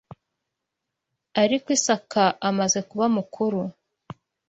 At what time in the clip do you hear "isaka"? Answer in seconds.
1.77-2.23